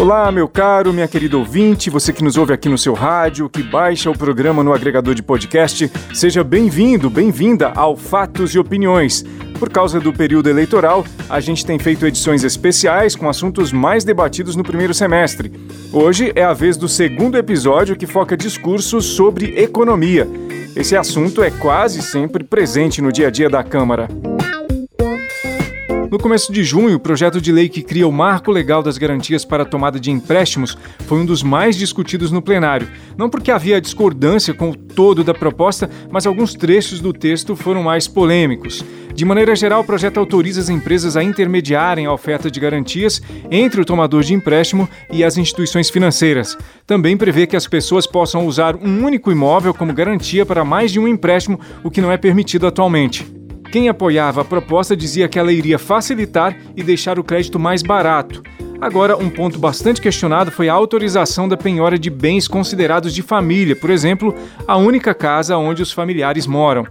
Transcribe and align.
Olá, 0.00 0.32
meu 0.32 0.48
caro, 0.48 0.94
minha 0.94 1.06
querida 1.06 1.36
ouvinte, 1.36 1.90
você 1.90 2.10
que 2.10 2.24
nos 2.24 2.38
ouve 2.38 2.54
aqui 2.54 2.70
no 2.70 2.78
seu 2.78 2.94
rádio, 2.94 3.50
que 3.50 3.62
baixa 3.62 4.08
o 4.08 4.16
programa 4.16 4.64
no 4.64 4.72
agregador 4.72 5.14
de 5.14 5.22
podcast, 5.22 5.92
seja 6.14 6.42
bem-vindo, 6.42 7.10
bem-vinda 7.10 7.70
ao 7.76 7.94
Fatos 7.94 8.54
e 8.54 8.58
Opiniões. 8.58 9.22
Por 9.58 9.68
causa 9.68 10.00
do 10.00 10.10
período 10.10 10.48
eleitoral, 10.48 11.04
a 11.28 11.38
gente 11.38 11.66
tem 11.66 11.78
feito 11.78 12.06
edições 12.06 12.44
especiais 12.44 13.14
com 13.14 13.28
assuntos 13.28 13.72
mais 13.72 14.02
debatidos 14.02 14.56
no 14.56 14.64
primeiro 14.64 14.94
semestre. 14.94 15.52
Hoje 15.92 16.32
é 16.34 16.44
a 16.44 16.54
vez 16.54 16.78
do 16.78 16.88
segundo 16.88 17.36
episódio 17.36 17.94
que 17.94 18.06
foca 18.06 18.38
discursos 18.38 19.04
sobre 19.04 19.60
economia. 19.60 20.26
Esse 20.74 20.96
assunto 20.96 21.42
é 21.42 21.50
quase 21.50 22.00
sempre 22.00 22.42
presente 22.42 23.02
no 23.02 23.12
dia 23.12 23.28
a 23.28 23.30
dia 23.30 23.50
da 23.50 23.62
Câmara. 23.62 24.08
No 26.10 26.18
começo 26.18 26.52
de 26.52 26.64
junho, 26.64 26.96
o 26.96 27.00
projeto 27.00 27.40
de 27.40 27.52
lei 27.52 27.68
que 27.68 27.82
cria 27.82 28.08
o 28.08 28.10
marco 28.10 28.50
legal 28.50 28.82
das 28.82 28.98
garantias 28.98 29.44
para 29.44 29.62
a 29.62 29.66
tomada 29.66 30.00
de 30.00 30.10
empréstimos 30.10 30.76
foi 31.06 31.20
um 31.20 31.24
dos 31.24 31.40
mais 31.40 31.76
discutidos 31.76 32.32
no 32.32 32.42
plenário. 32.42 32.88
Não 33.16 33.30
porque 33.30 33.48
havia 33.48 33.80
discordância 33.80 34.52
com 34.52 34.70
o 34.70 34.76
todo 34.76 35.22
da 35.22 35.32
proposta, 35.32 35.88
mas 36.10 36.26
alguns 36.26 36.52
trechos 36.52 36.98
do 37.00 37.12
texto 37.12 37.54
foram 37.54 37.84
mais 37.84 38.08
polêmicos. 38.08 38.84
De 39.14 39.24
maneira 39.24 39.54
geral, 39.54 39.82
o 39.82 39.86
projeto 39.86 40.18
autoriza 40.18 40.60
as 40.60 40.68
empresas 40.68 41.16
a 41.16 41.22
intermediarem 41.22 42.06
a 42.06 42.12
oferta 42.12 42.50
de 42.50 42.58
garantias 42.58 43.22
entre 43.48 43.80
o 43.80 43.84
tomador 43.84 44.24
de 44.24 44.34
empréstimo 44.34 44.88
e 45.12 45.22
as 45.22 45.38
instituições 45.38 45.90
financeiras. 45.90 46.58
Também 46.88 47.16
prevê 47.16 47.46
que 47.46 47.56
as 47.56 47.68
pessoas 47.68 48.04
possam 48.04 48.48
usar 48.48 48.74
um 48.74 49.04
único 49.04 49.30
imóvel 49.30 49.72
como 49.72 49.94
garantia 49.94 50.44
para 50.44 50.64
mais 50.64 50.90
de 50.90 50.98
um 50.98 51.06
empréstimo, 51.06 51.60
o 51.84 51.90
que 51.90 52.00
não 52.00 52.10
é 52.10 52.16
permitido 52.16 52.66
atualmente. 52.66 53.39
Quem 53.70 53.88
apoiava 53.88 54.40
a 54.40 54.44
proposta 54.44 54.96
dizia 54.96 55.28
que 55.28 55.38
ela 55.38 55.52
iria 55.52 55.78
facilitar 55.78 56.56
e 56.76 56.82
deixar 56.82 57.20
o 57.20 57.24
crédito 57.24 57.56
mais 57.56 57.82
barato. 57.82 58.42
Agora, 58.80 59.16
um 59.16 59.30
ponto 59.30 59.60
bastante 59.60 60.00
questionado 60.00 60.50
foi 60.50 60.68
a 60.68 60.72
autorização 60.72 61.48
da 61.48 61.56
penhora 61.56 61.96
de 61.96 62.10
bens 62.10 62.48
considerados 62.48 63.14
de 63.14 63.22
família, 63.22 63.76
por 63.76 63.90
exemplo, 63.90 64.34
a 64.66 64.76
única 64.76 65.14
casa 65.14 65.56
onde 65.56 65.82
os 65.82 65.92
familiares 65.92 66.48
moram. 66.48 66.84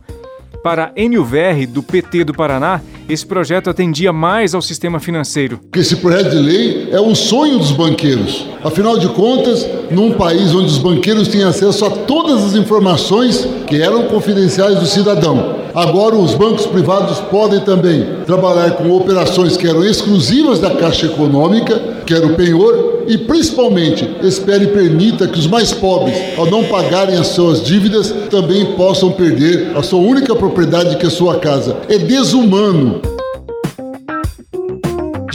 Para 0.63 0.91
Enio 0.95 1.25
Verri, 1.25 1.66
do 1.66 1.81
PT 1.81 2.25
do 2.25 2.33
Paraná, 2.33 2.81
esse 3.09 3.25
projeto 3.25 3.69
atendia 3.69 4.13
mais 4.13 4.53
ao 4.53 4.61
sistema 4.61 5.00
financeiro. 5.00 5.59
Esse 5.75 5.95
projeto 5.95 6.30
de 6.30 6.38
lei 6.38 6.89
é 6.91 7.02
um 7.02 7.16
sonho 7.16 7.57
dos 7.57 7.72
banqueiros. 7.72 8.45
Afinal 8.63 9.00
de 9.00 9.07
contas, 9.09 9.67
num 9.89 10.13
país 10.13 10.53
onde 10.53 10.67
os 10.67 10.77
banqueiros 10.77 11.27
têm 11.27 11.44
acesso 11.44 11.85
a 11.85 11.89
todas 12.30 12.45
as 12.45 12.55
informações 12.55 13.47
que 13.66 13.81
eram 13.81 14.03
confidenciais 14.03 14.77
do 14.77 14.85
cidadão, 14.85 15.55
agora 15.73 16.16
os 16.16 16.35
bancos 16.35 16.67
privados 16.67 17.17
podem 17.22 17.59
também 17.61 18.05
trabalhar 18.23 18.72
com 18.73 18.91
operações 18.91 19.58
que 19.58 19.67
eram 19.67 19.83
exclusivas 19.83 20.59
da 20.59 20.69
Caixa 20.69 21.07
Econômica, 21.07 21.81
que 22.05 22.13
era 22.13 22.27
o 22.27 22.35
penhor, 22.35 23.03
e 23.07 23.17
principalmente 23.17 24.07
espere 24.22 24.66
e 24.66 24.67
permita 24.67 25.27
que 25.27 25.39
os 25.39 25.47
mais 25.47 25.73
pobres, 25.73 26.16
ao 26.38 26.45
não 26.45 26.66
pagarem 26.66 27.17
as 27.17 27.30
suas 27.30 27.63
dívidas, 27.63 28.13
também 28.30 28.73
possam 28.73 29.11
perder 29.11 29.72
a 29.75 29.81
sua 29.81 30.00
única 30.00 30.35
propriedade, 30.35 30.97
que 30.97 31.05
é 31.05 31.07
a 31.07 31.11
sua 31.11 31.39
casa. 31.39 31.77
É 31.89 31.97
desumano 31.97 33.02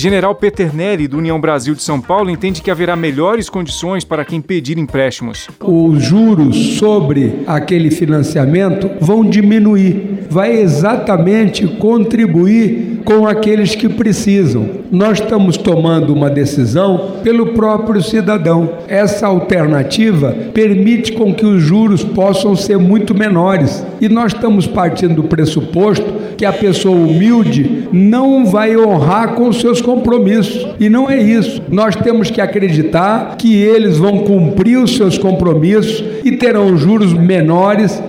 General 0.04 0.34
Peter 0.34 0.70
do 1.08 1.16
União 1.16 1.40
Brasil 1.40 1.74
de 1.74 1.82
São 1.82 1.98
Paulo, 1.98 2.28
entende 2.28 2.60
que 2.60 2.70
haverá 2.70 2.94
melhores 2.94 3.48
condições 3.48 4.04
para 4.04 4.22
quem 4.22 4.38
pedir 4.38 4.76
empréstimos. 4.76 5.48
Os 5.58 6.02
juros 6.02 6.76
sobre 6.76 7.42
aquele 7.46 7.90
financiamento 7.90 8.90
vão 9.00 9.24
diminuir, 9.24 10.26
vai 10.28 10.60
exatamente 10.60 11.66
contribuir 11.78 12.93
com 13.04 13.26
aqueles 13.26 13.74
que 13.74 13.88
precisam. 13.88 14.68
Nós 14.90 15.20
estamos 15.20 15.56
tomando 15.56 16.12
uma 16.12 16.30
decisão 16.30 17.12
pelo 17.22 17.48
próprio 17.48 18.02
cidadão. 18.02 18.70
Essa 18.88 19.26
alternativa 19.26 20.34
permite 20.52 21.12
com 21.12 21.34
que 21.34 21.44
os 21.44 21.62
juros 21.62 22.02
possam 22.02 22.56
ser 22.56 22.78
muito 22.78 23.14
menores. 23.14 23.84
E 24.00 24.08
nós 24.08 24.32
estamos 24.32 24.66
partindo 24.66 25.16
do 25.16 25.24
pressuposto 25.24 26.24
que 26.36 26.44
a 26.44 26.52
pessoa 26.52 26.96
humilde 26.96 27.88
não 27.92 28.46
vai 28.46 28.76
honrar 28.76 29.34
com 29.34 29.52
seus 29.52 29.80
compromissos. 29.80 30.66
E 30.80 30.88
não 30.88 31.08
é 31.08 31.20
isso. 31.20 31.62
Nós 31.68 31.94
temos 31.94 32.30
que 32.30 32.40
acreditar 32.40 33.36
que 33.36 33.54
eles 33.62 33.98
vão 33.98 34.18
cumprir 34.20 34.78
os 34.78 34.96
seus 34.96 35.18
compromissos 35.18 36.04
e 36.24 36.32
terão 36.32 36.76
juros 36.76 37.12
menores 37.12 38.02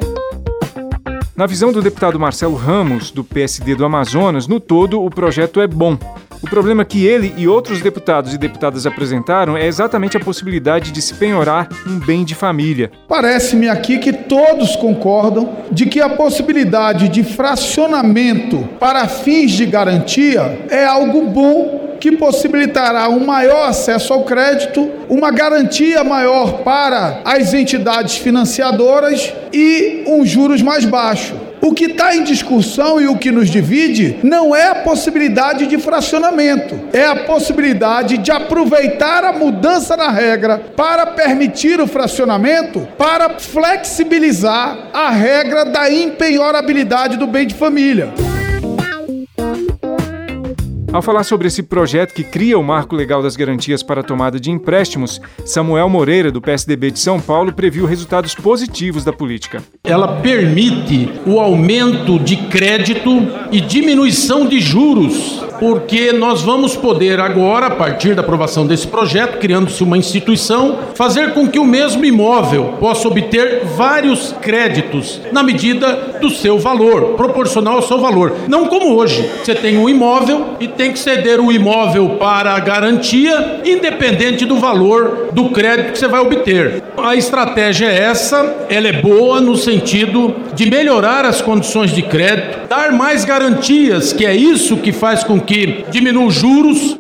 na 1.36 1.46
visão 1.46 1.72
do 1.72 1.82
deputado 1.82 2.20
Marcelo 2.20 2.56
Ramos, 2.56 3.12
do 3.12 3.24
PSD 3.24 3.76
do 3.76 3.84
Amazonas, 3.84 4.48
no 4.48 4.60
todo 4.60 5.04
o 5.04 5.10
projeto 5.10 5.60
é 5.60 5.68
bom. 5.68 5.98
O 6.42 6.50
problema 6.50 6.86
que 6.86 7.06
ele 7.06 7.34
e 7.36 7.48
outros 7.48 7.82
deputados 7.82 8.34
e 8.34 8.38
deputadas 8.38 8.86
apresentaram 8.86 9.58
é 9.58 9.66
exatamente 9.66 10.16
a 10.16 10.20
possibilidade 10.20 10.92
de 10.92 11.02
se 11.02 11.14
penhorar 11.16 11.68
um 11.86 12.00
bem 12.00 12.24
de 12.24 12.36
família. 12.36 12.92
Parece-me 13.08 13.68
aqui 13.68 13.98
que 13.98 14.14
todos 14.14 14.76
concordam 14.78 15.58
de 15.72 15.86
que 15.88 16.00
a 16.00 16.10
possibilidade 16.10 17.10
de 17.10 17.24
fracionamento 17.24 18.68
para 18.80 19.08
fins 19.08 19.52
de 19.52 19.66
garantia 19.66 20.66
é 20.70 20.86
algo 20.86 21.28
bom 21.28 21.95
que 22.06 22.12
possibilitará 22.12 23.10
um 23.10 23.26
maior 23.26 23.68
acesso 23.68 24.14
ao 24.14 24.26
crédito, 24.26 24.92
uma 25.10 25.32
garantia 25.32 26.04
maior 26.04 26.60
para 26.60 27.22
as 27.26 27.52
entidades 27.52 28.18
financiadoras 28.18 29.34
e 29.52 30.04
um 30.06 30.24
juros 30.24 30.62
mais 30.62 30.86
baixo. 30.86 31.34
O 31.60 31.74
que 31.74 31.86
está 31.86 32.16
em 32.16 32.24
discussão 32.24 33.02
e 33.02 33.08
o 33.08 33.18
que 33.18 33.32
nos 33.32 33.50
divide 33.50 34.20
não 34.22 34.56
é 34.56 34.68
a 34.68 34.76
possibilidade 34.76 35.66
de 35.66 35.80
fracionamento, 35.80 36.80
é 36.94 37.08
a 37.08 37.16
possibilidade 37.16 38.20
de 38.20 38.32
aproveitar 38.32 39.24
a 39.24 39.34
mudança 39.34 39.98
na 39.98 40.12
regra 40.12 40.62
para 40.76 41.08
permitir 41.08 41.82
o 41.82 41.88
fracionamento, 41.88 42.88
para 43.00 43.40
flexibilizar 43.40 44.90
a 44.94 45.10
regra 45.10 45.66
da 45.66 45.92
impenhorabilidade 45.92 47.18
do 47.18 47.26
bem 47.26 47.48
de 47.48 47.56
família. 47.56 48.14
Ao 50.96 51.02
falar 51.02 51.26
sobre 51.26 51.50
esse 51.50 51.62
projeto 51.62 52.14
que 52.14 52.24
cria 52.24 52.58
o 52.58 52.64
marco 52.64 52.96
legal 52.96 53.22
das 53.22 53.36
garantias 53.36 53.84
para 53.84 54.00
a 54.00 54.04
tomada 54.04 54.40
de 54.40 54.50
empréstimos, 54.50 55.20
Samuel 55.44 55.90
Moreira, 55.90 56.32
do 56.32 56.40
PSDB 56.40 56.90
de 56.90 57.00
São 57.00 57.20
Paulo, 57.20 57.52
previu 57.52 57.86
resultados 57.86 58.34
positivos 58.34 59.04
da 59.04 59.12
política. 59.12 59.62
Ela 59.84 60.22
permite 60.22 61.12
o 61.26 61.38
aumento 61.42 62.18
de 62.18 62.38
crédito 62.48 63.10
e 63.52 63.60
diminuição 63.60 64.48
de 64.48 64.62
juros, 64.62 65.44
porque 65.60 66.12
nós 66.12 66.42
vamos 66.42 66.76
poder 66.76 67.20
agora, 67.20 67.68
a 67.68 67.72
partir 67.72 68.16
da 68.16 68.22
aprovação 68.22 68.66
desse 68.66 68.88
projeto, 68.88 69.40
criando-se 69.40 69.84
uma 69.84 69.98
instituição, 69.98 70.80
fazer 70.96 71.34
com 71.34 71.48
que 71.48 71.60
o 71.60 71.66
mesmo 71.66 72.06
imóvel 72.06 72.76
possa 72.80 73.08
obter 73.08 73.64
vários 73.76 74.34
créditos 74.42 75.22
na 75.32 75.44
medida 75.44 76.18
do 76.22 76.30
seu 76.30 76.58
valor, 76.58 77.16
proporcional 77.16 77.76
ao 77.76 77.82
seu 77.82 78.00
valor. 78.00 78.36
Não 78.48 78.68
como 78.68 78.96
hoje, 78.96 79.30
você 79.44 79.56
tem 79.56 79.78
um 79.78 79.90
imóvel 79.90 80.56
e 80.60 80.68
tem 80.68 80.92
que 80.92 81.00
ceder 81.00 81.40
o 81.40 81.52
imóvel 81.52 82.18
para 82.20 82.54
a 82.54 82.60
garantia, 82.60 83.62
independente 83.66 84.46
do 84.46 84.58
valor 84.58 85.30
do 85.32 85.50
crédito 85.50 85.92
que 85.94 86.00
você 86.00 86.08
vai 86.08 86.22
obter. 86.22 86.84
A 86.98 87.16
estratégia 87.16 87.88
é 87.88 88.04
essa, 88.04 88.66
ela 88.70 88.88
é 88.88 88.94
boa 88.94 89.42
no 89.42 89.56
sentido 89.56 90.36
de 90.54 90.70
melhorar 90.70 91.26
as 91.26 91.42
condições 91.42 91.92
de 91.92 92.02
crédito, 92.02 92.68
dar 92.68 92.92
mais 92.92 93.26
garantias, 93.26 94.14
que 94.14 94.26
é 94.26 94.36
isso 94.36 94.78
que 94.78 94.92
faz 94.92 95.24
com 95.24 95.40
que 95.46 95.86
diminua 95.92 96.26
os 96.26 96.34
juros. 96.34 96.98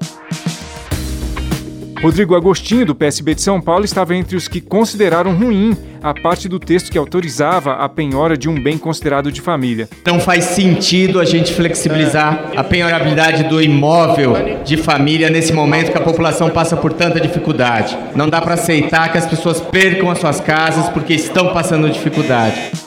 Rodrigo 2.01 2.35
Agostinho, 2.35 2.85
do 2.85 2.93
PSB 2.93 3.33
de 3.33 3.41
São 3.41 3.59
Paulo, 3.59 3.83
estava 3.83 4.15
entre 4.15 4.35
os 4.35 4.47
que 4.47 4.61
consideraram 4.61 5.35
ruim 5.35 5.75
a 6.03 6.13
parte 6.13 6.47
do 6.47 6.59
texto 6.59 6.91
que 6.91 6.99
autorizava 6.99 7.73
a 7.73 7.89
penhora 7.89 8.37
de 8.37 8.47
um 8.47 8.61
bem 8.61 8.77
considerado 8.77 9.31
de 9.31 9.41
família. 9.41 9.89
Não 10.05 10.19
faz 10.19 10.43
sentido 10.43 11.19
a 11.19 11.25
gente 11.25 11.51
flexibilizar 11.51 12.51
a 12.55 12.63
penhorabilidade 12.63 13.45
do 13.45 13.59
imóvel 13.59 14.35
de 14.63 14.77
família 14.77 15.31
nesse 15.31 15.51
momento 15.51 15.91
que 15.91 15.97
a 15.97 16.01
população 16.01 16.51
passa 16.51 16.77
por 16.77 16.93
tanta 16.93 17.19
dificuldade. 17.19 17.97
Não 18.15 18.29
dá 18.29 18.39
para 18.39 18.53
aceitar 18.53 19.11
que 19.11 19.17
as 19.17 19.25
pessoas 19.25 19.59
percam 19.59 20.11
as 20.11 20.19
suas 20.19 20.39
casas 20.39 20.87
porque 20.89 21.15
estão 21.15 21.53
passando 21.53 21.89
dificuldade. 21.89 22.84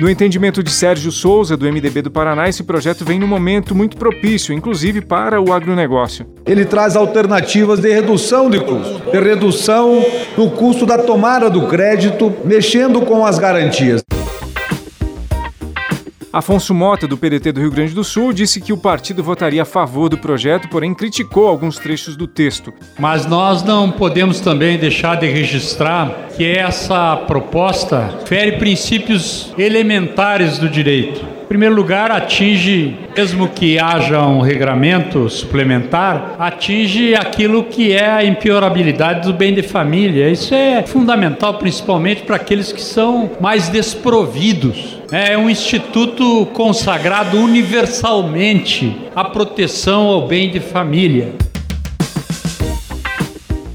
No 0.00 0.08
entendimento 0.08 0.62
de 0.62 0.70
Sérgio 0.70 1.10
Souza, 1.10 1.56
do 1.56 1.66
MDB 1.66 2.02
do 2.02 2.10
Paraná, 2.10 2.48
esse 2.48 2.62
projeto 2.62 3.04
vem 3.04 3.18
num 3.18 3.26
momento 3.26 3.74
muito 3.74 3.96
propício, 3.96 4.54
inclusive 4.54 5.00
para 5.00 5.40
o 5.42 5.52
agronegócio. 5.52 6.24
Ele 6.46 6.64
traz 6.64 6.94
alternativas 6.94 7.80
de 7.80 7.92
redução 7.92 8.48
de 8.48 8.60
custo, 8.60 9.10
de 9.10 9.18
redução 9.18 10.00
do 10.36 10.50
custo 10.50 10.86
da 10.86 10.98
tomada 10.98 11.50
do 11.50 11.66
crédito, 11.66 12.32
mexendo 12.44 13.00
com 13.00 13.26
as 13.26 13.40
garantias. 13.40 14.00
Afonso 16.30 16.74
Mota, 16.74 17.08
do 17.08 17.16
PDT 17.16 17.52
do 17.52 17.60
Rio 17.60 17.70
Grande 17.70 17.94
do 17.94 18.04
Sul, 18.04 18.32
disse 18.32 18.60
que 18.60 18.72
o 18.72 18.76
partido 18.76 19.22
votaria 19.22 19.62
a 19.62 19.64
favor 19.64 20.10
do 20.10 20.18
projeto, 20.18 20.68
porém 20.68 20.94
criticou 20.94 21.48
alguns 21.48 21.78
trechos 21.78 22.16
do 22.16 22.26
texto. 22.26 22.72
Mas 22.98 23.24
nós 23.24 23.62
não 23.62 23.90
podemos 23.90 24.38
também 24.38 24.76
deixar 24.76 25.16
de 25.16 25.26
registrar 25.26 26.28
que 26.36 26.44
essa 26.44 27.16
proposta 27.16 28.20
fere 28.26 28.58
princípios 28.58 29.52
elementares 29.56 30.58
do 30.58 30.68
direito 30.68 31.38
em 31.48 31.48
primeiro 31.48 31.74
lugar, 31.74 32.10
atinge, 32.10 32.94
mesmo 33.16 33.48
que 33.48 33.78
haja 33.78 34.20
um 34.20 34.42
regramento 34.42 35.30
suplementar, 35.30 36.36
atinge 36.38 37.14
aquilo 37.14 37.64
que 37.64 37.94
é 37.94 38.06
a 38.06 38.22
empeorabilidade 38.22 39.26
do 39.26 39.32
bem 39.32 39.54
de 39.54 39.62
família. 39.62 40.28
Isso 40.28 40.54
é 40.54 40.82
fundamental, 40.82 41.54
principalmente 41.54 42.20
para 42.24 42.36
aqueles 42.36 42.70
que 42.70 42.82
são 42.82 43.30
mais 43.40 43.70
desprovidos. 43.70 44.97
É 45.10 45.38
um 45.38 45.48
instituto 45.48 46.44
consagrado 46.52 47.38
universalmente 47.38 49.08
à 49.16 49.24
proteção 49.24 50.06
ao 50.08 50.28
bem 50.28 50.50
de 50.50 50.60
família. 50.60 51.32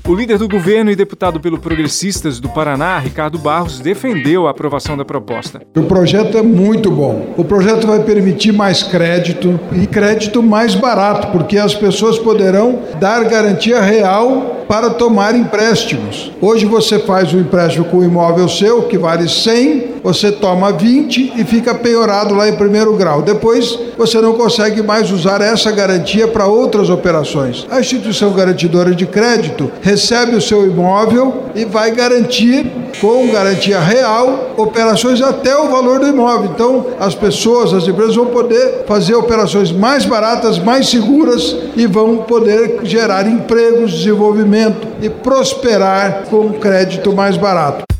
O 0.07 0.13
líder 0.13 0.37
do 0.37 0.47
governo 0.47 0.91
e 0.91 0.95
deputado 0.95 1.39
pelo 1.39 1.57
Progressistas 1.57 2.39
do 2.39 2.49
Paraná, 2.49 2.99
Ricardo 2.99 3.39
Barros, 3.39 3.79
defendeu 3.79 4.45
a 4.45 4.51
aprovação 4.51 4.95
da 4.95 5.03
proposta. 5.03 5.61
O 5.75 5.83
projeto 5.83 6.37
é 6.37 6.43
muito 6.43 6.91
bom. 6.91 7.33
O 7.35 7.43
projeto 7.43 7.87
vai 7.87 8.03
permitir 8.03 8.51
mais 8.51 8.83
crédito 8.83 9.59
e 9.71 9.87
crédito 9.87 10.43
mais 10.43 10.75
barato, 10.75 11.29
porque 11.31 11.57
as 11.57 11.73
pessoas 11.73 12.19
poderão 12.19 12.79
dar 12.99 13.23
garantia 13.23 13.81
real 13.81 14.65
para 14.67 14.91
tomar 14.91 15.35
empréstimos. 15.35 16.31
Hoje 16.39 16.65
você 16.67 16.99
faz 16.99 17.33
um 17.33 17.39
empréstimo 17.39 17.85
com 17.85 17.97
um 17.97 18.03
imóvel 18.03 18.47
seu 18.47 18.83
que 18.83 18.99
vale 18.99 19.27
100, 19.27 19.92
você 20.03 20.31
toma 20.31 20.71
20 20.71 21.33
e 21.37 21.43
fica 21.45 21.73
penhorado 21.73 22.35
lá 22.35 22.49
em 22.49 22.55
primeiro 22.55 22.93
grau. 22.93 23.21
Depois 23.21 23.79
você 23.97 24.19
não 24.19 24.33
consegue 24.33 24.81
mais 24.81 25.09
usar 25.11 25.41
essa 25.41 25.71
garantia 25.71 26.27
para 26.27 26.45
outras 26.45 26.89
operações. 26.89 27.65
A 27.71 27.79
instituição 27.79 28.33
garantidora 28.33 28.93
de 28.93 29.05
crédito 29.05 29.71
recebe 29.81 30.35
o 30.35 30.41
seu 30.41 30.65
imóvel 30.65 31.45
e 31.55 31.63
vai 31.63 31.91
garantir 31.91 32.69
com 32.99 33.27
garantia 33.31 33.79
real 33.79 34.53
operações 34.57 35.21
até 35.21 35.55
o 35.55 35.69
valor 35.69 35.99
do 35.99 36.07
imóvel. 36.07 36.51
Então, 36.53 36.85
as 36.99 37.15
pessoas, 37.15 37.73
as 37.73 37.87
empresas 37.87 38.15
vão 38.15 38.27
poder 38.27 38.83
fazer 38.85 39.15
operações 39.15 39.71
mais 39.71 40.05
baratas, 40.05 40.59
mais 40.59 40.89
seguras 40.89 41.55
e 41.75 41.87
vão 41.87 42.17
poder 42.17 42.79
gerar 42.83 43.27
empregos, 43.27 43.93
desenvolvimento 43.93 44.87
e 45.01 45.09
prosperar 45.09 46.23
com 46.29 46.49
crédito 46.53 47.13
mais 47.13 47.37
barato. 47.37 47.92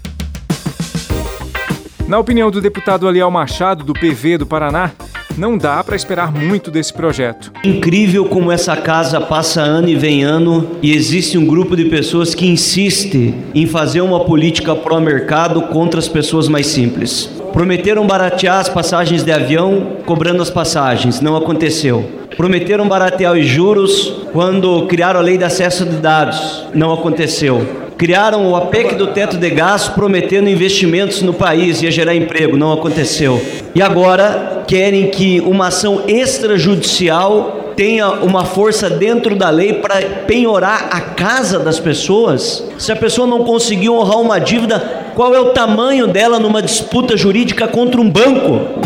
Na 2.08 2.20
opinião 2.20 2.52
do 2.52 2.60
deputado 2.60 3.08
Aliel 3.08 3.32
Machado, 3.32 3.84
do 3.84 3.94
PV 3.94 4.40
do 4.40 4.46
Paraná, 4.46 4.92
não 5.38 5.58
dá 5.58 5.82
para 5.82 5.96
esperar 5.96 6.34
muito 6.34 6.70
desse 6.70 6.94
projeto. 6.94 7.52
Incrível 7.64 8.26
como 8.26 8.52
essa 8.52 8.76
casa 8.76 9.22
passa 9.22 9.62
ano 9.62 9.88
e 9.88 9.96
vem 9.96 10.22
ano 10.22 10.72
e 10.82 10.94
existe 10.94 11.38
um 11.38 11.46
grupo 11.46 11.78
de 11.78 11.86
pessoas 11.86 12.36
que 12.36 12.46
insiste 12.46 13.34
em 13.56 13.66
fazer 13.66 14.02
uma 14.02 14.26
política 14.26 14.76
pró-mercado 14.76 15.62
contra 15.64 15.98
as 15.98 16.10
pessoas 16.10 16.50
mais 16.50 16.68
simples. 16.68 17.30
Prometeram 17.54 18.06
baratear 18.06 18.60
as 18.60 18.68
passagens 18.68 19.24
de 19.24 19.32
avião 19.32 19.98
cobrando 20.06 20.44
as 20.44 20.50
passagens, 20.50 21.22
não 21.22 21.38
aconteceu. 21.38 22.04
Prometeram 22.36 22.88
baratear 22.88 23.34
os 23.34 23.46
juros 23.46 24.14
quando 24.34 24.88
criaram 24.88 25.22
a 25.22 25.24
lei 25.24 25.38
de 25.38 25.46
acesso 25.46 25.86
de 25.86 25.98
dados, 25.98 26.66
não 26.74 26.92
aconteceu 26.92 27.83
criaram 28.04 28.52
o 28.52 28.54
APEC 28.58 28.96
do 28.96 29.08
teto 29.08 29.38
de 29.38 29.50
gastos 29.50 29.94
prometendo 29.96 30.50
investimentos 30.50 31.22
no 31.22 31.34
país, 31.34 31.82
ia 31.82 31.90
gerar 31.90 32.14
emprego, 32.14 32.58
não 32.58 32.74
aconteceu. 32.74 33.42
E 33.74 33.82
agora 33.82 34.66
querem 34.68 35.10
que 35.10 35.40
uma 35.40 35.68
ação 35.68 36.04
extrajudicial 36.06 37.72
tenha 37.78 38.10
uma 38.12 38.44
força 38.44 38.90
dentro 38.90 39.38
da 39.38 39.50
lei 39.50 39.76
para 39.76 40.02
penhorar 40.28 40.90
a 40.92 41.00
casa 41.00 41.60
das 41.60 41.80
pessoas? 41.80 42.66
Se 42.78 42.92
a 42.92 42.96
pessoa 42.98 43.26
não 43.26 43.46
conseguiu 43.46 43.96
honrar 43.96 44.20
uma 44.20 44.38
dívida, 44.38 44.80
qual 45.16 45.34
é 45.34 45.40
o 45.40 45.52
tamanho 45.52 46.06
dela 46.06 46.38
numa 46.40 46.62
disputa 46.62 47.16
jurídica 47.16 47.70
contra 47.70 48.02
um 48.02 48.10
banco? 48.10 48.82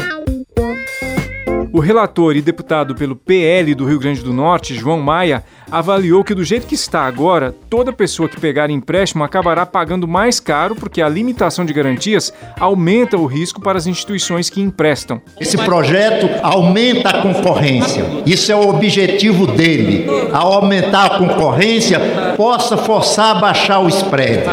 O 1.74 1.80
relator 1.80 2.36
e 2.36 2.42
deputado 2.42 2.96
pelo 2.96 3.16
PL 3.16 3.76
do 3.76 3.86
Rio 3.86 4.00
Grande 4.00 4.22
do 4.22 4.34
Norte, 4.34 4.74
João 4.74 5.02
Maia, 5.02 5.44
avaliou 5.70 6.24
que 6.24 6.34
do 6.34 6.44
jeito 6.44 6.66
que 6.66 6.76
está 6.76 7.02
agora, 7.02 7.54
toda 7.70 7.92
pessoa 7.92 8.30
que 8.30 8.40
pegar 8.40 8.70
empréstimo 8.70 9.24
acabará 9.24 9.66
pagando 9.66 10.08
mais 10.08 10.40
caro 10.40 10.76
porque 10.76 11.02
a 11.02 11.10
limitação 11.10 11.66
de 11.66 11.74
garantias 11.74 12.32
aumenta 12.58 13.18
o 13.18 13.26
risco 13.26 13.60
para 13.60 13.78
as 13.78 13.86
instituições 13.86 14.50
que 14.50 14.62
emprestam. 14.62 15.22
Esse 15.40 15.58
projeto 15.58 16.30
aumenta 16.42 17.10
a 17.10 17.22
concorrência. 17.22 18.06
Isso 18.26 18.52
é 18.52 18.56
o 18.56 18.70
objetivo 18.70 19.46
dele. 19.46 20.06
Ao 20.32 20.54
aumentar 20.54 21.06
a 21.06 21.18
concorrência, 21.18 22.00
possa 22.38 22.78
forçar 22.78 23.36
a 23.36 23.40
baixar 23.40 23.80
o 23.80 23.90
spread. 23.90 24.44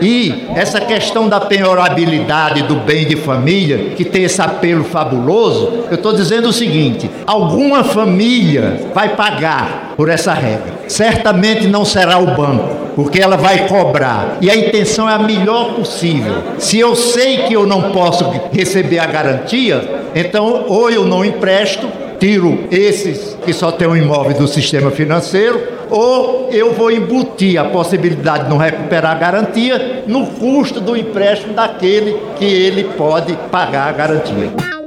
E 0.00 0.46
essa 0.54 0.80
questão 0.80 1.28
da 1.28 1.40
penhorabilidade 1.40 2.62
do 2.62 2.76
bem 2.76 3.06
de 3.06 3.16
família, 3.16 3.90
que 3.94 4.04
tem 4.04 4.24
esse 4.24 4.40
apelo 4.40 4.84
fabuloso, 4.84 5.84
eu 5.90 5.96
estou 5.96 6.14
dizendo 6.14 6.48
o 6.48 6.52
seguinte: 6.62 7.10
alguma 7.26 7.82
família 7.82 8.80
vai 8.94 9.10
pagar 9.16 9.94
por 9.96 10.08
essa 10.08 10.32
regra. 10.32 10.72
Certamente 10.86 11.66
não 11.66 11.84
será 11.84 12.18
o 12.18 12.34
banco, 12.34 12.68
porque 12.94 13.20
ela 13.20 13.36
vai 13.36 13.66
cobrar. 13.66 14.38
E 14.40 14.50
a 14.50 14.56
intenção 14.56 15.08
é 15.08 15.14
a 15.14 15.18
melhor 15.18 15.74
possível. 15.74 16.34
Se 16.58 16.78
eu 16.78 16.94
sei 16.94 17.38
que 17.38 17.54
eu 17.54 17.66
não 17.66 17.90
posso 17.92 18.24
receber 18.52 18.98
a 18.98 19.06
garantia, 19.06 20.02
então 20.14 20.64
ou 20.68 20.90
eu 20.90 21.04
não 21.04 21.24
empresto, 21.24 21.88
tiro 22.18 22.64
esses 22.70 23.36
que 23.44 23.52
só 23.52 23.72
têm 23.72 23.88
um 23.88 23.96
imóvel 23.96 24.36
do 24.36 24.46
sistema 24.46 24.90
financeiro, 24.90 25.60
ou 25.90 26.48
eu 26.52 26.72
vou 26.72 26.90
embutir 26.90 27.58
a 27.58 27.64
possibilidade 27.64 28.44
de 28.44 28.50
não 28.50 28.56
recuperar 28.56 29.12
a 29.12 29.18
garantia 29.18 30.04
no 30.06 30.26
custo 30.26 30.80
do 30.80 30.96
empréstimo 30.96 31.52
daquele 31.52 32.16
que 32.38 32.44
ele 32.44 32.84
pode 32.96 33.36
pagar 33.50 33.88
a 33.88 33.92
garantia. 33.92 34.81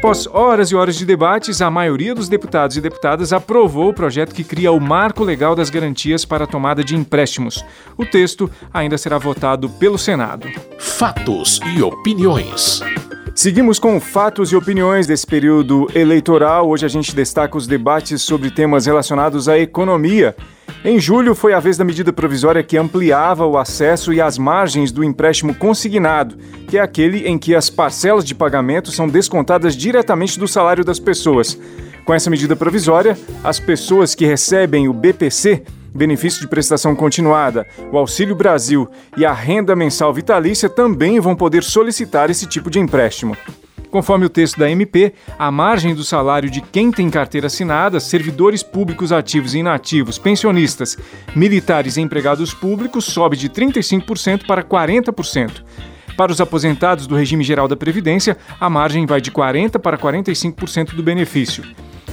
Após 0.00 0.26
horas 0.26 0.70
e 0.70 0.74
horas 0.74 0.96
de 0.96 1.04
debates, 1.04 1.60
a 1.60 1.70
maioria 1.70 2.14
dos 2.14 2.26
deputados 2.26 2.74
e 2.74 2.80
deputadas 2.80 3.34
aprovou 3.34 3.90
o 3.90 3.92
projeto 3.92 4.34
que 4.34 4.42
cria 4.42 4.72
o 4.72 4.80
Marco 4.80 5.22
Legal 5.22 5.54
das 5.54 5.68
Garantias 5.68 6.24
para 6.24 6.44
a 6.44 6.46
Tomada 6.46 6.82
de 6.82 6.96
Empréstimos. 6.96 7.62
O 7.98 8.06
texto 8.06 8.50
ainda 8.72 8.96
será 8.96 9.18
votado 9.18 9.68
pelo 9.68 9.98
Senado. 9.98 10.48
Fatos 10.78 11.60
e 11.76 11.82
opiniões. 11.82 12.80
Seguimos 13.34 13.78
com 13.78 14.00
fatos 14.00 14.50
e 14.52 14.56
opiniões 14.56 15.06
desse 15.06 15.26
período 15.26 15.86
eleitoral. 15.94 16.70
Hoje 16.70 16.86
a 16.86 16.88
gente 16.88 17.14
destaca 17.14 17.58
os 17.58 17.66
debates 17.66 18.22
sobre 18.22 18.50
temas 18.50 18.86
relacionados 18.86 19.50
à 19.50 19.58
economia. 19.58 20.34
Em 20.82 20.98
julho, 20.98 21.34
foi 21.34 21.52
a 21.52 21.60
vez 21.60 21.76
da 21.76 21.84
medida 21.84 22.10
provisória 22.10 22.62
que 22.62 22.78
ampliava 22.78 23.44
o 23.44 23.58
acesso 23.58 24.14
e 24.14 24.20
as 24.20 24.38
margens 24.38 24.90
do 24.90 25.04
empréstimo 25.04 25.54
consignado, 25.54 26.38
que 26.68 26.78
é 26.78 26.80
aquele 26.80 27.28
em 27.28 27.36
que 27.36 27.54
as 27.54 27.68
parcelas 27.68 28.24
de 28.24 28.34
pagamento 28.34 28.90
são 28.90 29.06
descontadas 29.06 29.76
diretamente 29.76 30.38
do 30.38 30.48
salário 30.48 30.82
das 30.82 30.98
pessoas. 30.98 31.58
Com 32.06 32.14
essa 32.14 32.30
medida 32.30 32.56
provisória, 32.56 33.18
as 33.44 33.60
pessoas 33.60 34.14
que 34.14 34.24
recebem 34.24 34.88
o 34.88 34.94
BPC, 34.94 35.64
benefício 35.94 36.40
de 36.40 36.48
prestação 36.48 36.96
continuada, 36.96 37.66
o 37.92 37.98
Auxílio 37.98 38.34
Brasil 38.34 38.88
e 39.18 39.26
a 39.26 39.34
renda 39.34 39.76
mensal 39.76 40.14
vitalícia 40.14 40.70
também 40.70 41.20
vão 41.20 41.36
poder 41.36 41.62
solicitar 41.62 42.30
esse 42.30 42.46
tipo 42.46 42.70
de 42.70 42.78
empréstimo. 42.78 43.36
Conforme 43.90 44.24
o 44.24 44.30
texto 44.30 44.58
da 44.58 44.70
MP, 44.70 45.12
a 45.38 45.50
margem 45.50 45.94
do 45.94 46.04
salário 46.04 46.48
de 46.48 46.60
quem 46.60 46.92
tem 46.92 47.10
carteira 47.10 47.48
assinada, 47.48 47.98
servidores 47.98 48.62
públicos 48.62 49.10
ativos 49.10 49.54
e 49.54 49.58
inativos, 49.58 50.16
pensionistas, 50.16 50.96
militares 51.34 51.96
e 51.96 52.00
empregados 52.00 52.54
públicos 52.54 53.04
sobe 53.04 53.36
de 53.36 53.48
35% 53.48 54.46
para 54.46 54.62
40%. 54.62 55.64
Para 56.16 56.30
os 56.30 56.40
aposentados 56.40 57.06
do 57.06 57.16
regime 57.16 57.42
geral 57.42 57.66
da 57.66 57.76
Previdência, 57.76 58.36
a 58.60 58.70
margem 58.70 59.06
vai 59.06 59.20
de 59.20 59.32
40% 59.32 59.78
para 59.78 59.98
45% 59.98 60.94
do 60.94 61.02
benefício. 61.02 61.64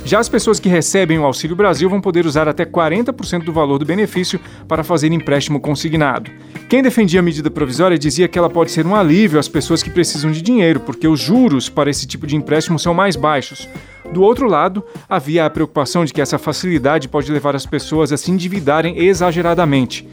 Já 0.07 0.19
as 0.19 0.29
pessoas 0.29 0.57
que 0.57 0.69
recebem 0.69 1.19
o 1.19 1.25
Auxílio 1.25 1.53
Brasil 1.53 1.89
vão 1.89 1.99
poder 1.99 2.25
usar 2.25 2.47
até 2.47 2.63
40% 2.63 3.43
do 3.43 3.51
valor 3.51 3.77
do 3.77 3.83
benefício 3.83 4.39
para 4.65 4.81
fazer 4.81 5.11
empréstimo 5.11 5.59
consignado. 5.59 6.31
Quem 6.69 6.81
defendia 6.81 7.19
a 7.19 7.23
medida 7.23 7.51
provisória 7.51 7.97
dizia 7.97 8.25
que 8.29 8.39
ela 8.39 8.49
pode 8.49 8.71
ser 8.71 8.87
um 8.87 8.95
alívio 8.95 9.37
às 9.37 9.49
pessoas 9.49 9.83
que 9.83 9.89
precisam 9.89 10.31
de 10.31 10.41
dinheiro, 10.41 10.79
porque 10.79 11.09
os 11.09 11.19
juros 11.19 11.67
para 11.67 11.89
esse 11.89 12.07
tipo 12.07 12.25
de 12.25 12.37
empréstimo 12.37 12.79
são 12.79 12.93
mais 12.93 13.17
baixos. 13.17 13.67
Do 14.13 14.21
outro 14.21 14.47
lado, 14.47 14.81
havia 15.09 15.45
a 15.45 15.49
preocupação 15.49 16.05
de 16.05 16.13
que 16.13 16.21
essa 16.21 16.37
facilidade 16.37 17.09
pode 17.09 17.29
levar 17.29 17.53
as 17.53 17.65
pessoas 17.65 18.13
a 18.13 18.15
se 18.15 18.31
endividarem 18.31 18.97
exageradamente. 18.99 20.07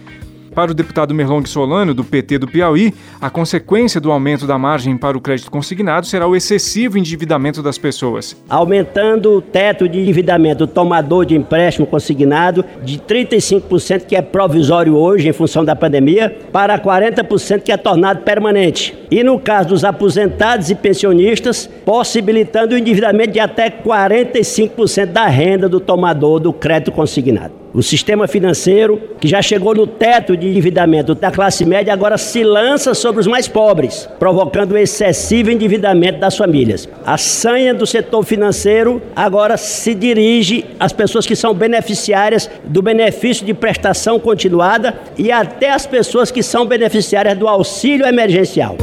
Para 0.54 0.70
o 0.70 0.74
deputado 0.74 1.12
Merlong 1.12 1.44
Solano, 1.48 1.92
do 1.92 2.04
PT 2.04 2.38
do 2.38 2.46
Piauí, 2.46 2.94
a 3.20 3.28
consequência 3.28 4.00
do 4.00 4.12
aumento 4.12 4.46
da 4.46 4.56
margem 4.56 4.96
para 4.96 5.18
o 5.18 5.20
crédito 5.20 5.50
consignado 5.50 6.06
será 6.06 6.28
o 6.28 6.36
excessivo 6.36 6.96
endividamento 6.96 7.60
das 7.60 7.76
pessoas. 7.76 8.36
Aumentando 8.48 9.32
o 9.32 9.42
teto 9.42 9.88
de 9.88 9.98
endividamento 9.98 10.64
do 10.64 10.72
tomador 10.72 11.26
de 11.26 11.34
empréstimo 11.34 11.86
consignado 11.86 12.64
de 12.84 12.98
35%, 12.98 14.06
que 14.06 14.14
é 14.14 14.22
provisório 14.22 14.94
hoje 14.94 15.28
em 15.28 15.32
função 15.32 15.64
da 15.64 15.74
pandemia, 15.74 16.36
para 16.52 16.78
40% 16.78 17.62
que 17.62 17.72
é 17.72 17.76
tornado 17.76 18.20
permanente. 18.20 18.96
E 19.10 19.24
no 19.24 19.40
caso 19.40 19.70
dos 19.70 19.84
aposentados 19.84 20.70
e 20.70 20.74
pensionistas, 20.76 21.68
possibilitando 21.84 22.76
o 22.76 22.78
endividamento 22.78 23.32
de 23.32 23.40
até 23.40 23.68
45% 23.70 25.06
da 25.06 25.26
renda 25.26 25.68
do 25.68 25.80
tomador 25.80 26.38
do 26.38 26.52
crédito 26.52 26.92
consignado. 26.92 27.63
O 27.74 27.82
sistema 27.82 28.28
financeiro, 28.28 29.02
que 29.20 29.26
já 29.26 29.42
chegou 29.42 29.74
no 29.74 29.84
teto 29.84 30.36
de 30.36 30.46
endividamento 30.46 31.12
da 31.12 31.32
classe 31.32 31.64
média, 31.64 31.92
agora 31.92 32.16
se 32.16 32.44
lança 32.44 32.94
sobre 32.94 33.20
os 33.20 33.26
mais 33.26 33.48
pobres, 33.48 34.08
provocando 34.16 34.72
o 34.72 34.78
excessivo 34.78 35.50
endividamento 35.50 36.20
das 36.20 36.36
famílias. 36.36 36.88
A 37.04 37.18
sanha 37.18 37.74
do 37.74 37.84
setor 37.84 38.24
financeiro 38.24 39.02
agora 39.16 39.56
se 39.56 39.92
dirige 39.92 40.64
às 40.78 40.92
pessoas 40.92 41.26
que 41.26 41.34
são 41.34 41.52
beneficiárias 41.52 42.48
do 42.62 42.80
benefício 42.80 43.44
de 43.44 43.52
prestação 43.52 44.20
continuada 44.20 44.94
e 45.18 45.32
até 45.32 45.70
às 45.70 45.84
pessoas 45.84 46.30
que 46.30 46.44
são 46.44 46.64
beneficiárias 46.64 47.36
do 47.36 47.48
auxílio 47.48 48.06
emergencial. 48.06 48.76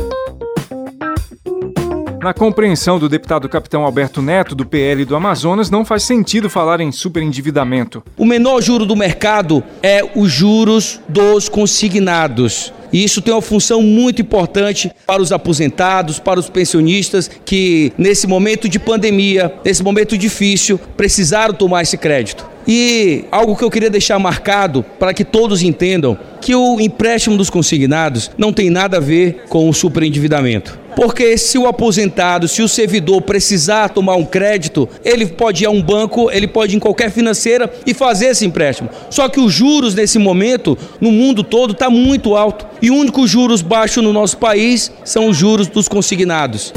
Na 2.21 2.35
compreensão 2.35 2.99
do 2.99 3.09
deputado 3.09 3.49
capitão 3.49 3.83
Alberto 3.83 4.21
Neto, 4.21 4.53
do 4.53 4.63
PL 4.63 5.05
do 5.05 5.15
Amazonas, 5.15 5.71
não 5.71 5.83
faz 5.83 6.03
sentido 6.03 6.51
falar 6.51 6.79
em 6.79 6.91
superendividamento. 6.91 8.03
O 8.15 8.25
menor 8.25 8.61
juro 8.61 8.85
do 8.85 8.95
mercado 8.95 9.63
é 9.81 10.03
os 10.15 10.31
juros 10.31 11.01
dos 11.09 11.49
consignados. 11.49 12.71
E 12.93 13.03
isso 13.03 13.23
tem 13.23 13.33
uma 13.33 13.41
função 13.41 13.81
muito 13.81 14.21
importante 14.21 14.91
para 15.07 15.19
os 15.19 15.31
aposentados, 15.31 16.19
para 16.19 16.39
os 16.39 16.47
pensionistas 16.47 17.27
que, 17.43 17.91
nesse 17.97 18.27
momento 18.27 18.69
de 18.69 18.77
pandemia, 18.77 19.51
nesse 19.65 19.81
momento 19.81 20.15
difícil, 20.15 20.79
precisaram 20.95 21.55
tomar 21.55 21.81
esse 21.81 21.97
crédito. 21.97 22.45
E 22.67 23.25
algo 23.31 23.55
que 23.55 23.63
eu 23.63 23.71
queria 23.71 23.89
deixar 23.89 24.19
marcado 24.19 24.85
para 24.99 25.11
que 25.11 25.25
todos 25.25 25.63
entendam 25.63 26.15
que 26.39 26.53
o 26.53 26.79
empréstimo 26.79 27.35
dos 27.35 27.49
consignados 27.49 28.29
não 28.37 28.53
tem 28.53 28.69
nada 28.69 28.97
a 28.97 28.99
ver 28.99 29.45
com 29.49 29.67
o 29.67 29.73
superendividamento. 29.73 30.80
Porque 30.95 31.38
se 31.38 31.57
o 31.57 31.67
aposentado, 31.67 32.48
se 32.48 32.62
o 32.62 32.67
servidor 32.67 33.21
precisar 33.21 33.89
tomar 33.89 34.15
um 34.15 34.25
crédito, 34.25 34.88
ele 35.03 35.25
pode 35.25 35.63
ir 35.63 35.67
a 35.67 35.69
um 35.69 35.81
banco, 35.81 36.29
ele 36.31 36.48
pode 36.48 36.74
ir 36.74 36.77
em 36.77 36.79
qualquer 36.79 37.12
financeira 37.12 37.71
e 37.86 37.93
fazer 37.93 38.27
esse 38.27 38.45
empréstimo. 38.45 38.89
Só 39.10 39.27
que 39.29 39.39
os 39.39 39.53
juros 39.53 39.95
nesse 39.95 40.19
momento, 40.19 40.77
no 41.00 41.12
mundo 41.12 41.43
todo, 41.43 41.74
está 41.74 41.89
muito 41.89 42.36
alto. 42.36 42.65
E 42.81 42.89
o 42.89 42.95
único 42.95 43.27
juros 43.27 43.62
baixo 43.62 44.01
no 44.01 44.13
nosso 44.13 44.38
país 44.38 44.91
são 45.03 45.29
os 45.29 45.38
juros 45.38 45.67
dos 45.67 45.88
consignados. 45.88 46.74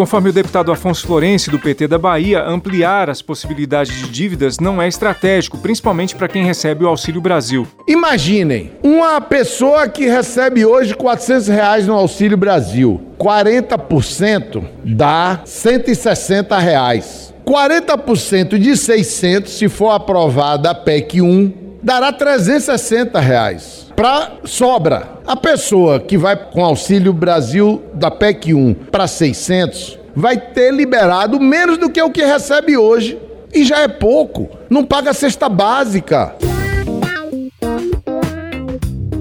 Conforme 0.00 0.30
o 0.30 0.32
deputado 0.32 0.72
Afonso 0.72 1.06
Florenci, 1.06 1.50
do 1.50 1.58
PT 1.58 1.86
da 1.86 1.98
Bahia, 1.98 2.42
ampliar 2.42 3.10
as 3.10 3.20
possibilidades 3.20 3.94
de 3.94 4.08
dívidas 4.08 4.58
não 4.58 4.80
é 4.80 4.88
estratégico, 4.88 5.58
principalmente 5.58 6.16
para 6.16 6.26
quem 6.26 6.42
recebe 6.42 6.86
o 6.86 6.88
Auxílio 6.88 7.20
Brasil. 7.20 7.68
Imaginem, 7.86 8.72
uma 8.82 9.20
pessoa 9.20 9.86
que 9.90 10.06
recebe 10.06 10.64
hoje 10.64 10.94
400 10.94 11.48
reais 11.48 11.86
no 11.86 11.92
Auxílio 11.92 12.38
Brasil, 12.38 12.98
40% 13.18 14.64
dá 14.82 15.42
160 15.44 16.58
reais. 16.58 17.34
40% 17.44 18.56
de 18.56 18.78
600, 18.78 19.52
se 19.52 19.68
for 19.68 19.90
aprovada 19.90 20.70
a 20.70 20.74
PEC 20.74 21.20
1, 21.20 21.52
dará 21.82 22.10
360 22.10 23.20
reais 23.20 23.79
para 24.00 24.32
sobra. 24.46 25.18
A 25.26 25.36
pessoa 25.36 26.00
que 26.00 26.16
vai 26.16 26.34
com 26.34 26.64
Auxílio 26.64 27.12
Brasil 27.12 27.82
da 27.92 28.10
PEC 28.10 28.54
1 28.54 28.72
para 28.90 29.06
600 29.06 29.98
vai 30.16 30.38
ter 30.38 30.72
liberado 30.72 31.38
menos 31.38 31.76
do 31.76 31.90
que 31.90 32.00
o 32.00 32.10
que 32.10 32.24
recebe 32.24 32.78
hoje. 32.78 33.20
E 33.52 33.62
já 33.62 33.80
é 33.80 33.88
pouco. 33.88 34.48
Não 34.70 34.86
paga 34.86 35.10
a 35.10 35.14
cesta 35.14 35.50
básica. 35.50 36.34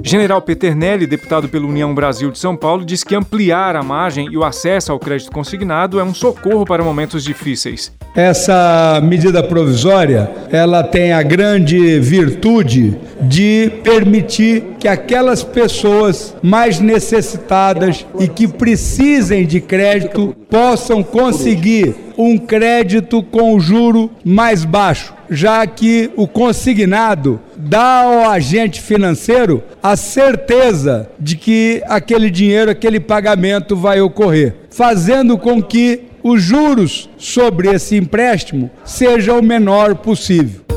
General 0.10 0.42
Peternelli, 0.42 1.06
deputado 1.06 1.48
pela 1.48 1.68
União 1.68 1.94
Brasil 1.94 2.32
de 2.32 2.40
São 2.40 2.56
Paulo, 2.56 2.84
diz 2.84 3.04
que 3.04 3.14
ampliar 3.14 3.76
a 3.76 3.84
margem 3.84 4.28
e 4.32 4.36
o 4.36 4.44
acesso 4.44 4.92
ao 4.92 4.98
crédito 4.98 5.32
consignado 5.32 6.00
é 6.00 6.04
um 6.04 6.16
socorro 6.16 6.66
para 6.66 6.84
momentos 6.84 7.24
difíceis. 7.24 7.92
Essa 8.16 9.00
medida 9.04 9.44
provisória, 9.44 10.32
ela 10.52 10.82
tem 10.82 11.14
a 11.14 11.22
grande 11.22 12.00
virtude 12.00 12.98
de 13.22 13.72
permitir 13.84 14.64
que 14.80 14.88
aquelas 14.88 15.44
pessoas 15.44 16.36
mais 16.42 16.80
necessitadas 16.80 18.04
e 18.20 18.28
que 18.28 18.48
precisem 18.48 19.46
de 19.46 19.62
crédito 19.62 20.36
possam 20.50 21.04
conseguir 21.04 21.96
um 22.18 22.36
crédito 22.36 23.22
com 23.22 23.60
juro 23.60 24.10
mais 24.26 24.66
baixo, 24.66 25.14
já 25.30 25.66
que 25.68 26.10
o 26.16 26.28
consignado 26.28 27.40
dá 27.56 28.04
ao 28.04 28.30
agente 28.30 28.82
financeiro 28.82 29.64
a 29.82 29.96
certeza 29.96 31.10
de 31.20 31.36
que 31.36 31.82
aquele 31.88 32.30
dinheiro, 32.30 32.72
aquele 32.72 33.00
pagamento 33.00 33.76
vai 33.76 34.02
ocorrer, 34.02 34.56
fazendo 34.70 35.38
com 35.38 35.62
que 35.62 36.04
os 36.24 36.42
juros 36.42 37.10
sobre 37.18 37.70
esse 37.70 37.96
empréstimo 37.96 38.70
sejam 38.84 39.40
o 39.40 39.44
menor 39.44 39.96
possível. 39.96 40.69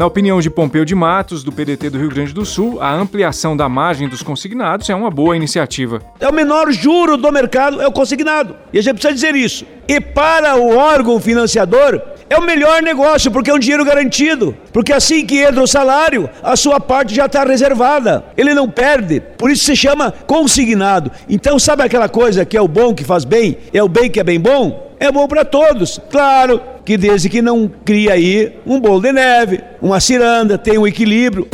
Na 0.00 0.06
opinião 0.06 0.40
de 0.40 0.48
Pompeu 0.48 0.82
de 0.82 0.94
Matos, 0.94 1.44
do 1.44 1.52
PDT 1.52 1.90
do 1.90 1.98
Rio 1.98 2.08
Grande 2.08 2.32
do 2.32 2.42
Sul, 2.46 2.80
a 2.80 2.90
ampliação 2.90 3.54
da 3.54 3.68
margem 3.68 4.08
dos 4.08 4.22
consignados 4.22 4.88
é 4.88 4.94
uma 4.94 5.10
boa 5.10 5.36
iniciativa. 5.36 6.00
É 6.18 6.26
o 6.26 6.32
menor 6.32 6.72
juro 6.72 7.18
do 7.18 7.30
mercado, 7.30 7.82
é 7.82 7.86
o 7.86 7.92
consignado. 7.92 8.56
E 8.72 8.78
a 8.78 8.82
gente 8.82 8.94
precisa 8.94 9.12
dizer 9.12 9.34
isso. 9.34 9.66
E 9.86 10.00
para 10.00 10.56
o 10.56 10.74
órgão 10.74 11.20
financiador, 11.20 12.00
é 12.30 12.38
o 12.38 12.42
melhor 12.42 12.80
negócio, 12.80 13.28
porque 13.28 13.50
é 13.50 13.54
um 13.54 13.58
dinheiro 13.58 13.84
garantido. 13.84 14.56
Porque 14.72 14.92
assim 14.92 15.26
que 15.26 15.40
entra 15.42 15.60
o 15.60 15.66
salário, 15.66 16.30
a 16.40 16.54
sua 16.54 16.78
parte 16.78 17.12
já 17.12 17.26
está 17.26 17.42
reservada. 17.42 18.24
Ele 18.36 18.54
não 18.54 18.70
perde. 18.70 19.20
Por 19.36 19.50
isso 19.50 19.64
se 19.64 19.74
chama 19.74 20.14
consignado. 20.28 21.10
Então, 21.28 21.58
sabe 21.58 21.82
aquela 21.82 22.08
coisa 22.08 22.44
que 22.44 22.56
é 22.56 22.60
o 22.60 22.68
bom 22.68 22.94
que 22.94 23.02
faz 23.02 23.24
bem? 23.24 23.58
É 23.74 23.82
o 23.82 23.88
bem 23.88 24.08
que 24.08 24.20
é 24.20 24.24
bem 24.24 24.38
bom? 24.38 24.94
É 25.00 25.10
bom 25.10 25.26
para 25.26 25.44
todos. 25.44 26.00
Claro 26.08 26.60
que 26.84 26.96
desde 26.96 27.28
que 27.28 27.42
não 27.42 27.68
cria 27.84 28.12
aí 28.12 28.56
um 28.64 28.78
bolo 28.78 29.00
de 29.00 29.12
neve, 29.12 29.60
uma 29.82 29.98
ciranda, 29.98 30.56
tem 30.56 30.78
um 30.78 30.86
equilíbrio. 30.86 31.48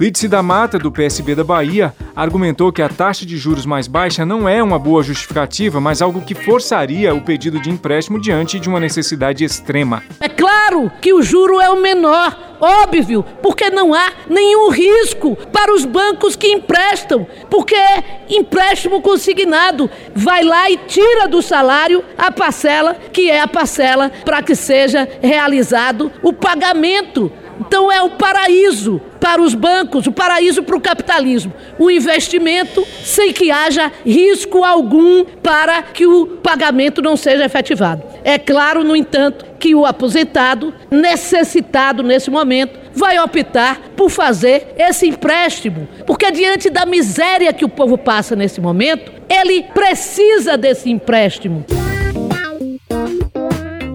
Lídice 0.00 0.28
da 0.28 0.44
Mata, 0.44 0.78
do 0.78 0.92
PSB 0.92 1.34
da 1.34 1.42
Bahia, 1.42 1.92
argumentou 2.14 2.72
que 2.72 2.80
a 2.80 2.88
taxa 2.88 3.26
de 3.26 3.36
juros 3.36 3.66
mais 3.66 3.88
baixa 3.88 4.24
não 4.24 4.48
é 4.48 4.62
uma 4.62 4.78
boa 4.78 5.02
justificativa, 5.02 5.80
mas 5.80 6.00
algo 6.00 6.20
que 6.20 6.36
forçaria 6.36 7.12
o 7.12 7.20
pedido 7.20 7.58
de 7.58 7.68
empréstimo 7.68 8.20
diante 8.20 8.60
de 8.60 8.68
uma 8.68 8.78
necessidade 8.78 9.42
extrema. 9.42 10.04
É 10.20 10.28
claro 10.28 10.88
que 11.02 11.12
o 11.12 11.20
juro 11.20 11.60
é 11.60 11.68
o 11.68 11.80
menor, 11.80 12.56
óbvio, 12.60 13.24
porque 13.42 13.70
não 13.70 13.92
há 13.92 14.12
nenhum 14.30 14.70
risco 14.70 15.36
para 15.52 15.74
os 15.74 15.84
bancos 15.84 16.36
que 16.36 16.46
emprestam, 16.46 17.26
porque 17.50 17.74
é 17.74 18.24
empréstimo 18.30 19.02
consignado. 19.02 19.90
Vai 20.14 20.44
lá 20.44 20.70
e 20.70 20.76
tira 20.76 21.26
do 21.26 21.42
salário 21.42 22.04
a 22.16 22.30
parcela, 22.30 22.94
que 23.12 23.28
é 23.28 23.40
a 23.40 23.48
parcela 23.48 24.12
para 24.24 24.44
que 24.44 24.54
seja 24.54 25.08
realizado 25.20 26.12
o 26.22 26.32
pagamento 26.32 27.32
então 27.60 27.90
é 27.90 28.02
o 28.02 28.10
paraíso 28.10 29.00
para 29.20 29.42
os 29.42 29.54
bancos, 29.54 30.06
o 30.06 30.12
paraíso 30.12 30.62
para 30.62 30.76
o 30.76 30.80
capitalismo. 30.80 31.52
O 31.78 31.90
investimento 31.90 32.86
sem 33.02 33.32
que 33.32 33.50
haja 33.50 33.90
risco 34.04 34.64
algum 34.64 35.24
para 35.24 35.82
que 35.82 36.06
o 36.06 36.26
pagamento 36.42 37.02
não 37.02 37.16
seja 37.16 37.44
efetivado. 37.44 38.02
É 38.24 38.38
claro, 38.38 38.84
no 38.84 38.94
entanto, 38.94 39.44
que 39.58 39.74
o 39.74 39.84
aposentado, 39.84 40.72
necessitado 40.90 42.02
nesse 42.02 42.30
momento, 42.30 42.78
vai 42.94 43.18
optar 43.18 43.80
por 43.96 44.10
fazer 44.10 44.74
esse 44.76 45.06
empréstimo, 45.06 45.88
porque 46.06 46.30
diante 46.30 46.70
da 46.70 46.86
miséria 46.86 47.52
que 47.52 47.64
o 47.64 47.68
povo 47.68 47.98
passa 47.98 48.34
nesse 48.34 48.60
momento, 48.60 49.12
ele 49.28 49.62
precisa 49.74 50.56
desse 50.56 50.90
empréstimo. 50.90 51.64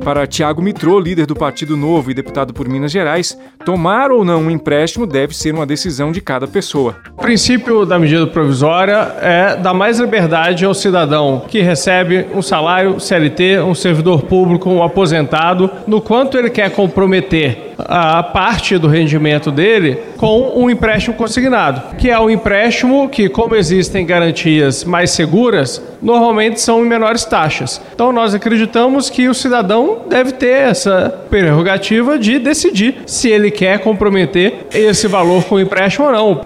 Para 0.03 0.27
Tiago 0.27 0.61
Mitrô, 0.61 0.99
líder 0.99 1.25
do 1.25 1.33
Partido 1.33 1.77
Novo 1.77 2.11
e 2.11 2.13
deputado 2.13 2.53
por 2.53 2.67
Minas 2.67 2.91
Gerais, 2.91 3.37
tomar 3.63 4.11
ou 4.11 4.23
não 4.23 4.43
um 4.43 4.51
empréstimo 4.51 5.05
deve 5.05 5.35
ser 5.35 5.53
uma 5.53 5.65
decisão 5.65 6.11
de 6.11 6.21
cada 6.21 6.47
pessoa. 6.47 6.95
O 7.17 7.21
princípio 7.21 7.85
da 7.85 7.97
medida 7.97 8.27
provisória 8.27 9.15
é 9.21 9.55
dar 9.55 9.73
mais 9.73 9.99
liberdade 9.99 10.65
ao 10.65 10.73
cidadão 10.73 11.43
que 11.47 11.61
recebe 11.61 12.27
um 12.33 12.41
salário 12.41 12.99
CLT, 12.99 13.59
um 13.59 13.75
servidor 13.75 14.23
público, 14.23 14.69
um 14.69 14.83
aposentado, 14.83 15.69
no 15.87 16.01
quanto 16.01 16.37
ele 16.37 16.49
quer 16.49 16.71
comprometer 16.71 17.73
a 17.77 18.21
parte 18.21 18.77
do 18.77 18.87
rendimento 18.87 19.51
dele 19.51 19.97
com 20.17 20.53
um 20.55 20.69
empréstimo 20.69 21.15
consignado, 21.15 21.95
que 21.97 22.09
é 22.09 22.19
um 22.19 22.29
empréstimo 22.29 23.09
que, 23.09 23.27
como 23.27 23.55
existem 23.55 24.05
garantias 24.05 24.83
mais 24.83 25.11
seguras, 25.11 25.81
normalmente 26.01 26.61
são 26.61 26.85
em 26.85 26.87
menores 26.87 27.25
taxas. 27.25 27.81
Então 27.93 28.11
nós 28.11 28.33
acreditamos 28.33 29.09
que 29.09 29.27
o 29.27 29.33
cidadão 29.33 30.03
deve 30.09 30.33
ter 30.33 30.69
essa 30.69 31.13
prerrogativa 31.29 32.17
de 32.17 32.39
decidir 32.39 32.97
se 33.05 33.29
ele 33.29 33.51
quer 33.53 33.79
comprometer 33.79 34.67
esse 34.73 35.07
valor 35.07 35.43
com 35.45 35.59
empréstimo 35.59 36.07
ou 36.07 36.11
não. 36.11 36.41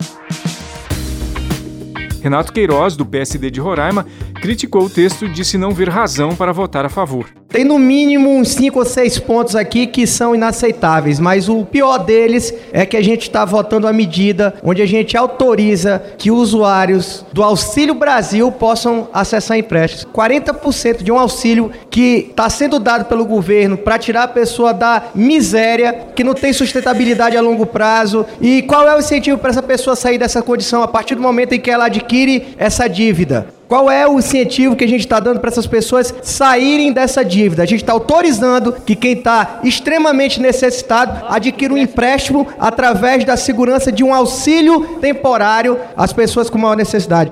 Renato 2.22 2.52
Queiroz, 2.52 2.96
do 2.96 3.06
PSD 3.06 3.50
de 3.50 3.60
Roraima, 3.60 4.06
criticou 4.42 4.84
o 4.84 4.90
texto 4.90 5.26
e 5.26 5.30
disse 5.30 5.58
não 5.58 5.72
ver 5.72 5.90
razão 5.90 6.36
para 6.36 6.52
votar 6.52 6.86
a 6.86 6.90
favor. 6.90 7.26
Tem 7.50 7.64
no 7.64 7.80
mínimo 7.80 8.30
uns 8.30 8.50
5 8.50 8.78
ou 8.78 8.84
6 8.84 9.20
pontos 9.20 9.56
aqui 9.56 9.88
que 9.88 10.06
são 10.06 10.36
inaceitáveis, 10.36 11.18
mas 11.18 11.48
o 11.48 11.64
pior 11.64 11.98
deles 11.98 12.54
é 12.74 12.86
que 12.86 12.98
a 12.98 13.02
gente 13.02 13.22
está 13.22 13.46
votando 13.46 13.88
a 13.88 13.94
medida 13.94 14.56
onde 14.62 14.82
a 14.82 14.86
gente 14.86 15.16
autoriza 15.16 16.04
que 16.18 16.30
usuários 16.30 17.26
do 17.32 17.42
Auxílio 17.42 17.94
Brasil 17.94 18.52
possam 18.52 19.08
acessar 19.14 19.58
empréstimos. 19.58 20.14
40% 20.14 21.04
de 21.04 21.12
um 21.12 21.18
auxílio 21.18 21.72
que 21.90 22.28
está 22.30 22.50
sendo 22.50 22.80
dado 22.80 23.06
pelo 23.06 23.26
governo 23.26 23.78
para 23.78 23.98
tirar 23.98 24.24
a 24.24 24.28
pessoa 24.28 24.74
da 24.74 25.04
miséria, 25.16 26.08
que 26.14 26.26
não 26.26 26.34
tem 26.34 26.52
sustentabilidade 26.52 27.38
a 27.38 27.42
longo 27.42 27.66
prazo. 27.66 28.26
E 28.42 28.62
qual 28.64 28.86
é 28.90 28.94
o 28.94 29.00
incentivo 29.00 29.38
para 29.38 29.52
essa 29.52 29.64
pessoa 29.64 29.96
sair 29.96 30.18
dessa 30.18 30.42
condição 30.42 30.84
a 30.84 30.88
partir 30.88 31.16
do 31.16 31.22
momento 31.22 31.54
em 31.54 31.60
que 31.62 31.72
ela 31.72 31.86
adquire 31.86 32.56
essa 32.58 32.90
dívida? 32.90 33.48
Qual 33.68 33.92
é 33.92 34.08
o 34.08 34.18
incentivo 34.18 34.78
que 34.78 34.86
a 34.86 34.88
gente 34.88 35.02
está 35.02 35.20
dando 35.20 35.42
para 35.42 35.50
essas 35.50 35.68
pessoas 35.68 36.14
saírem 36.22 36.94
dessa 36.94 37.24
dívida? 37.38 37.62
A 37.62 37.66
gente 37.66 37.82
está 37.82 37.94
autorizando 37.94 38.74
que 38.74 38.96
quem 38.96 39.14
está 39.14 39.60
extremamente 39.64 40.42
necessitado 40.42 41.26
adquira 41.28 41.74
um 41.74 41.78
empréstimo 41.78 42.48
através 42.60 43.24
da 43.24 43.38
segurança 43.38 43.92
de 43.92 44.04
um 44.04 44.14
auxílio 44.14 44.98
temporário 45.00 45.80
às 45.96 46.12
pessoas 46.12 46.50
com 46.50 46.58
maior 46.58 46.76
necessidade. 46.76 47.32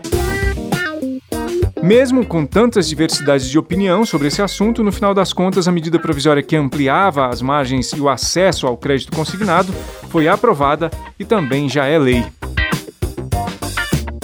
Mesmo 1.81 2.25
com 2.25 2.45
tantas 2.45 2.87
diversidades 2.87 3.49
de 3.49 3.59
opinião 3.59 4.05
sobre 4.05 4.27
esse 4.27 4.41
assunto, 4.41 4.83
no 4.83 4.91
final 4.91 5.13
das 5.13 5.33
contas, 5.33 5.67
a 5.67 5.71
medida 5.71 5.99
provisória 5.99 6.41
que 6.41 6.55
ampliava 6.55 7.27
as 7.27 7.41
margens 7.41 7.91
e 7.91 7.99
o 7.99 8.09
acesso 8.09 8.65
ao 8.65 8.77
crédito 8.77 9.15
consignado 9.15 9.73
foi 10.09 10.27
aprovada 10.27 10.89
e 11.19 11.25
também 11.25 11.69
já 11.69 11.85
é 11.85 11.97
lei. 11.99 12.23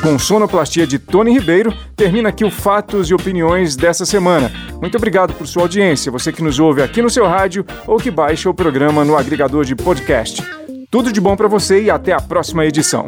Com 0.01 0.19
sonoplastia 0.19 0.85
de 0.85 0.99
Tony 0.99 1.33
Ribeiro, 1.33 1.73
termina 1.95 2.29
aqui 2.29 2.45
o 2.45 2.51
Fatos 2.51 3.09
e 3.09 3.13
Opiniões 3.13 3.75
dessa 3.75 4.05
semana. 4.05 4.51
Muito 4.79 4.97
obrigado 4.97 5.33
por 5.33 5.47
sua 5.47 5.63
audiência, 5.63 6.11
você 6.11 6.31
que 6.31 6.43
nos 6.43 6.59
ouve 6.59 6.83
aqui 6.83 7.01
no 7.01 7.09
seu 7.09 7.25
rádio 7.25 7.65
ou 7.87 7.97
que 7.97 8.11
baixa 8.11 8.47
o 8.47 8.53
programa 8.53 9.03
no 9.03 9.17
agregador 9.17 9.65
de 9.65 9.75
podcast. 9.75 10.43
Tudo 10.91 11.11
de 11.11 11.19
bom 11.19 11.35
para 11.35 11.47
você 11.47 11.81
e 11.81 11.89
até 11.89 12.13
a 12.13 12.21
próxima 12.21 12.63
edição. 12.65 13.07